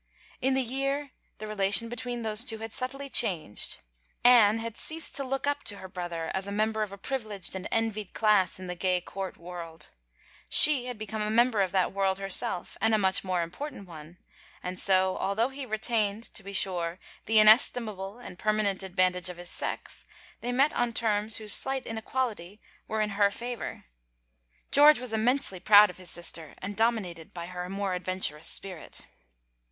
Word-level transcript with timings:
In 0.41 0.55
the 0.55 0.63
year 0.63 1.11
the 1.37 1.45
rela 1.45 1.71
tion 1.71 1.87
between 1.87 2.23
those 2.23 2.43
two 2.43 2.57
had 2.57 2.73
subtly 2.73 3.07
changed. 3.07 3.83
Anne 4.23 4.57
had 4.57 4.75
ceased 4.75 5.15
to 5.17 5.23
look 5.23 5.45
up 5.45 5.61
to 5.65 5.77
her 5.77 5.87
brother 5.87 6.31
as 6.33 6.47
a 6.47 6.51
member 6.51 6.81
of 6.81 6.91
a 6.91 6.97
privi 6.97 7.25
leged 7.27 7.53
and 7.53 7.67
envied 7.71 8.11
class 8.13 8.59
in 8.59 8.65
the 8.65 8.73
gay 8.73 8.99
court 8.99 9.37
world: 9.37 9.89
she 10.49 10.85
had 10.87 10.97
become 10.97 11.21
a 11.21 11.29
member 11.29 11.61
of 11.61 11.71
that 11.73 11.93
world 11.93 12.17
herself 12.17 12.79
and 12.81 12.95
a 12.95 12.97
much 12.97 13.23
more 13.23 13.43
important 13.43 13.87
one, 13.87 14.17
and 14.63 14.79
so, 14.79 15.17
although 15.19 15.49
he 15.49 15.67
retained, 15.67 16.23
to 16.33 16.41
be 16.41 16.51
sure, 16.51 16.97
the 17.27 17.37
inestimable 17.37 18.17
and 18.17 18.39
permanent 18.39 18.81
advantage 18.81 19.29
of 19.29 19.37
his 19.37 19.51
sex, 19.51 20.05
they 20.39 20.51
met 20.51 20.73
on 20.73 20.93
terms 20.93 21.35
whose 21.37 21.53
slight 21.53 21.85
inequality 21.85 22.59
were 22.87 23.01
in 23.01 23.11
her 23.11 23.25
143 23.25 23.45
THE 23.51 23.55
FAVOR 23.55 23.65
OF 23.65 23.75
KINGS 23.75 23.85
favor. 23.85 24.71
George 24.71 24.99
was 24.99 25.13
immensely 25.13 25.59
proud 25.59 25.91
of 25.91 25.97
his 25.97 26.09
sister 26.09 26.55
and 26.57 26.75
dominated 26.75 27.35
by 27.35 27.45
her 27.45 27.69
more 27.69 27.93
adventurous 27.93 28.47
spirit. 28.47 29.05